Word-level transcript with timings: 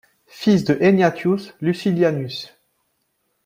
Fils 0.25 0.63
de 0.63 0.73
Egnatius 0.81 1.53
Lucillianus. 1.61 2.57